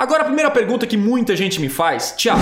[0.00, 2.40] Agora a primeira pergunta que muita gente me faz, Tiago,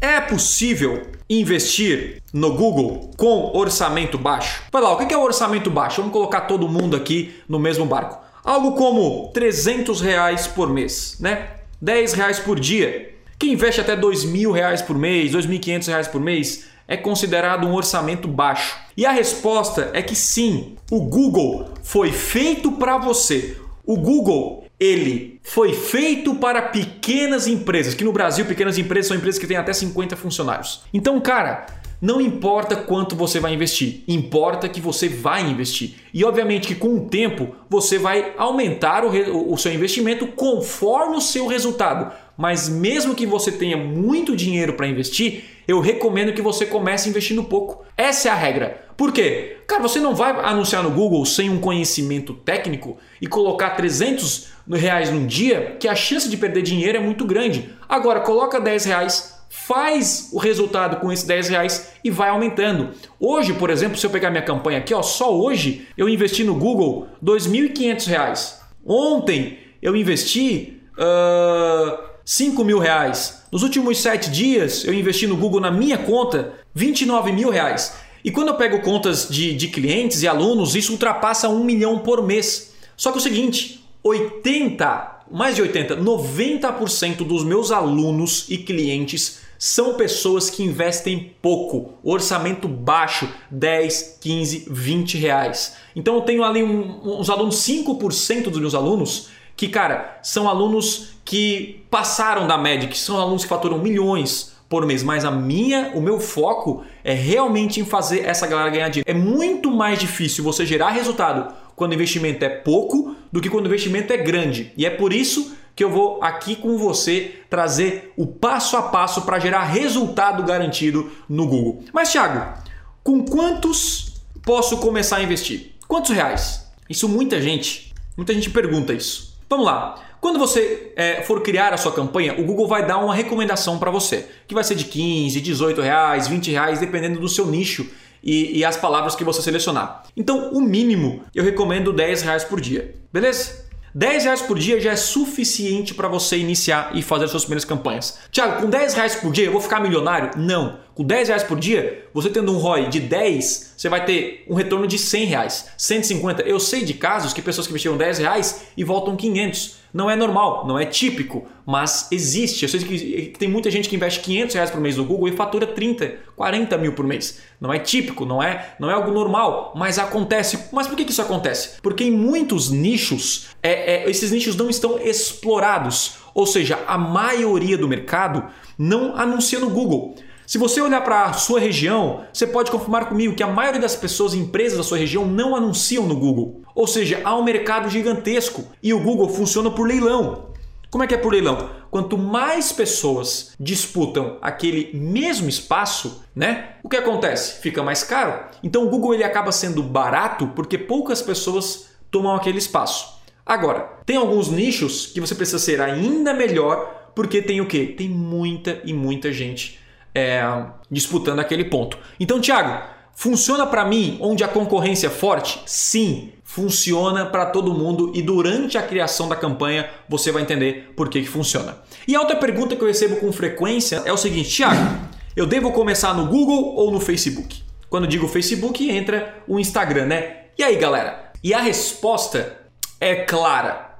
[0.00, 4.62] é possível investir no Google com orçamento baixo?
[4.70, 5.96] Vai lá, o que é o orçamento baixo?
[5.96, 8.24] Vamos colocar todo mundo aqui no mesmo barco.
[8.44, 11.48] Algo como 300 reais por mês, né?
[11.80, 13.12] 10 reais por dia.
[13.36, 17.74] Quem investe até 2 mil reais por mês, 2.500 reais por mês, é considerado um
[17.74, 18.78] orçamento baixo.
[18.96, 23.56] E a resposta é que sim, o Google foi feito para você.
[23.84, 29.38] O Google, ele foi feito para pequenas empresas, que no Brasil pequenas empresas são empresas
[29.38, 30.82] que têm até 50 funcionários.
[30.92, 31.66] Então, cara,
[32.00, 35.94] não importa quanto você vai investir, importa que você vai investir.
[36.12, 41.20] E obviamente que com o tempo você vai aumentar o, o seu investimento conforme o
[41.20, 42.12] seu resultado.
[42.36, 47.44] Mas mesmo que você tenha muito dinheiro para investir, eu recomendo que você comece investindo
[47.44, 47.84] pouco.
[47.96, 48.84] Essa é a regra.
[48.96, 49.58] Por quê?
[49.66, 55.10] Cara, você não vai anunciar no Google sem um conhecimento técnico e colocar 300 reais
[55.10, 57.70] num dia, que a chance de perder dinheiro é muito grande.
[57.88, 62.90] Agora, coloca 10 reais, faz o resultado com esses 10 reais e vai aumentando.
[63.18, 66.54] Hoje, por exemplo, se eu pegar minha campanha aqui, ó, só hoje eu investi no
[66.54, 68.54] Google R$ 2.500.
[68.84, 73.42] Ontem eu investi uh, 5 mil reais.
[73.52, 77.94] Nos últimos 7 dias eu investi no Google na minha conta 29 mil reais.
[78.24, 82.26] E quando eu pego contas de, de clientes e alunos, isso ultrapassa um milhão por
[82.26, 82.72] mês.
[82.96, 89.40] Só que é o seguinte, 80, mais de 80, 90% dos meus alunos e clientes
[89.58, 95.76] são pessoas que investem pouco, orçamento baixo, 10, 15, 20 reais.
[95.94, 101.14] Então eu tenho ali um, uns alunos, 5% dos meus alunos, que, cara, são alunos
[101.24, 105.92] que passaram da média, que são alunos que faturam milhões por mês, mas a minha,
[105.94, 109.10] o meu foco é realmente em fazer essa galera ganhar dinheiro.
[109.10, 113.66] É muito mais difícil você gerar resultado quando o investimento é pouco do que quando
[113.66, 114.72] o investimento é grande.
[114.76, 119.22] E é por isso que eu vou aqui com você trazer o passo a passo
[119.22, 121.84] para gerar resultado garantido no Google.
[121.92, 122.58] Mas Thiago,
[123.02, 125.72] com quantos posso começar a investir?
[125.86, 126.66] Quantos reais?
[126.88, 129.31] Isso muita gente, muita gente pergunta isso.
[129.52, 129.96] Vamos lá.
[130.18, 133.90] Quando você é, for criar a sua campanha, o Google vai dar uma recomendação para
[133.90, 137.86] você, que vai ser de 15, 18 reais, 20 reais, dependendo do seu nicho
[138.24, 140.04] e, e, as palavras que você selecionar.
[140.16, 143.66] Então, o mínimo eu recomendo 10 reais por dia, beleza?
[143.94, 147.66] 10 reais por dia já é suficiente para você iniciar e fazer as suas primeiras
[147.66, 148.20] campanhas.
[148.30, 150.30] Tiago, com 10 reais por dia eu vou ficar milionário?
[150.34, 150.78] Não.
[150.94, 154.54] Com 10 reais por dia, você tendo um ROI de 10, você vai ter um
[154.54, 156.42] retorno de 100 reais, 150.
[156.42, 159.80] Eu sei de casos que pessoas que investiram 10 reais e voltam 500.
[159.92, 162.62] Não é normal, não é típico, mas existe.
[162.62, 165.32] Eu sei que tem muita gente que investe 500 reais por mês no Google e
[165.32, 167.40] fatura 30, 40 mil por mês.
[167.60, 170.68] Não é típico, não é, não é algo normal, mas acontece.
[170.72, 171.80] Mas por que, isso acontece?
[171.82, 176.16] Porque em muitos nichos, é, é, esses nichos não estão explorados.
[176.34, 178.44] Ou seja, a maioria do mercado
[178.78, 180.16] não anuncia no Google.
[180.46, 183.94] Se você olhar para a sua região, você pode confirmar comigo que a maioria das
[183.94, 186.62] pessoas e empresas da sua região não anunciam no Google.
[186.74, 190.50] Ou seja, há um mercado gigantesco e o Google funciona por leilão.
[190.90, 191.70] Como é que é por leilão?
[191.90, 196.74] Quanto mais pessoas disputam aquele mesmo espaço, né?
[196.82, 197.60] O que acontece?
[197.60, 198.44] Fica mais caro.
[198.62, 203.22] Então o Google ele acaba sendo barato porque poucas pessoas tomam aquele espaço.
[203.46, 207.86] Agora, tem alguns nichos que você precisa ser ainda melhor porque tem o quê?
[207.86, 209.80] Tem muita e muita gente
[210.14, 210.42] é,
[210.90, 211.98] disputando aquele ponto.
[212.18, 212.82] Então, Thiago,
[213.14, 215.60] funciona para mim onde a concorrência é forte?
[215.66, 221.08] Sim, funciona para todo mundo e durante a criação da campanha você vai entender por
[221.08, 221.78] que, que funciona.
[222.06, 225.00] E a outra pergunta que eu recebo com frequência é o seguinte: Thiago,
[225.34, 227.62] eu devo começar no Google ou no Facebook?
[227.88, 230.36] Quando digo Facebook, entra o Instagram, né?
[230.58, 231.32] E aí, galera?
[231.42, 232.58] E a resposta
[233.00, 233.90] é clara.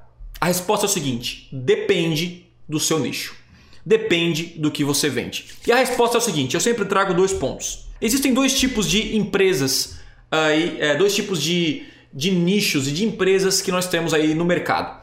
[0.40, 3.41] A resposta é o seguinte: depende do seu nicho.
[3.84, 5.46] Depende do que você vende.
[5.66, 7.88] E a resposta é o seguinte: eu sempre trago dois pontos.
[8.00, 9.96] Existem dois tipos de empresas,
[10.30, 14.44] aí, é, dois tipos de, de nichos e de empresas que nós temos aí no
[14.44, 15.00] mercado.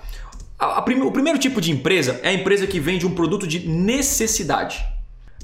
[0.59, 4.83] O primeiro tipo de empresa é a empresa que vende um produto de necessidade.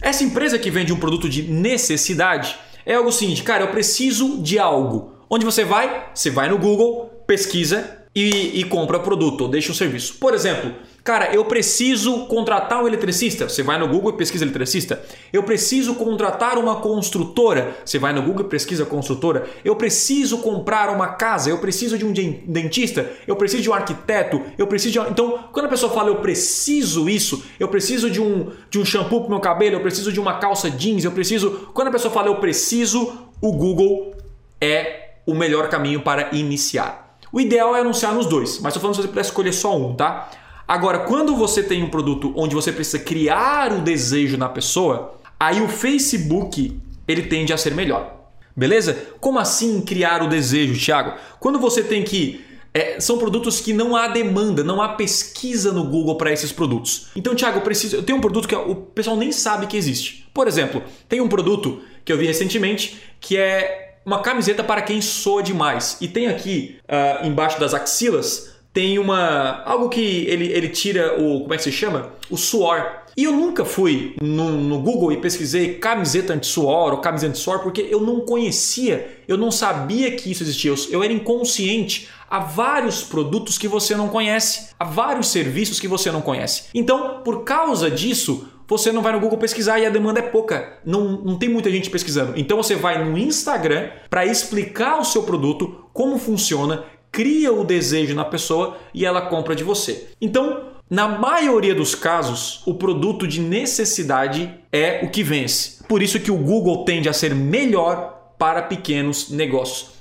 [0.02, 4.60] Essa empresa que vende um produto de necessidade é algo seguinte, cara, eu preciso de
[4.60, 5.16] algo.
[5.30, 6.10] Onde você vai?
[6.14, 10.16] Você vai no Google, pesquisa e, e compra produto ou deixa um serviço.
[10.16, 10.74] Por exemplo,
[11.06, 13.48] Cara, eu preciso contratar um eletricista.
[13.48, 15.04] Você vai no Google e pesquisa eletricista.
[15.32, 17.76] Eu preciso contratar uma construtora.
[17.86, 19.48] Você vai no Google e pesquisa construtora.
[19.64, 21.52] Eu preciso comprar uma casa.
[21.52, 23.08] Eu preciso de um dentista.
[23.28, 24.42] Eu preciso de um arquiteto.
[24.58, 25.12] Eu preciso de.
[25.12, 29.22] Então, quando a pessoa fala eu preciso isso, eu preciso de um, de um shampoo
[29.22, 31.70] para meu cabelo, eu preciso de uma calça jeans, eu preciso.
[31.72, 34.16] Quando a pessoa fala eu preciso, o Google
[34.60, 37.20] é o melhor caminho para iniciar.
[37.32, 39.94] O ideal é anunciar nos dois, mas estou falando se você puder escolher só um,
[39.94, 40.32] tá?
[40.68, 45.62] Agora, quando você tem um produto onde você precisa criar o desejo na pessoa, aí
[45.62, 48.14] o Facebook ele tende a ser melhor.
[48.56, 48.98] Beleza?
[49.20, 51.14] Como assim criar o desejo, Thiago?
[51.40, 55.86] Quando você tem que é, são produtos que não há demanda, não há pesquisa no
[55.86, 57.08] Google para esses produtos.
[57.16, 57.96] Então, Thiago, eu preciso.
[57.96, 60.28] Eu tenho um produto que o pessoal nem sabe que existe.
[60.34, 65.02] Por exemplo, tem um produto que eu vi recentemente que é uma camiseta para quem
[65.02, 65.98] soa demais.
[66.02, 71.40] E tem aqui uh, embaixo das axilas tem uma algo que ele, ele tira o
[71.40, 75.18] como é que se chama o suor e eu nunca fui no, no Google e
[75.18, 80.44] pesquisei camiseta anti-suor ou camiseta anti-suor porque eu não conhecia, eu não sabia que isso
[80.44, 80.72] existia.
[80.72, 85.88] Eu, eu era inconsciente a vários produtos que você não conhece, a vários serviços que
[85.88, 86.66] você não conhece.
[86.74, 90.80] Então, por causa disso, você não vai no Google pesquisar e a demanda é pouca.
[90.86, 92.34] Não, não tem muita gente pesquisando.
[92.36, 96.84] Então você vai no Instagram para explicar o seu produto, como funciona,
[97.16, 100.10] cria o desejo na pessoa e ela compra de você.
[100.20, 105.82] Então, na maioria dos casos, o produto de necessidade é o que vence.
[105.88, 109.95] Por isso que o Google tende a ser melhor para pequenos negócios.